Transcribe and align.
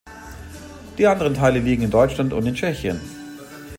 Die 0.97 1.05
anderen 1.05 1.35
Teile 1.35 1.59
liegen 1.59 1.83
in 1.83 1.91
Deutschland 1.91 2.33
und 2.33 2.47
in 2.47 2.55
Tschechien. 2.55 2.99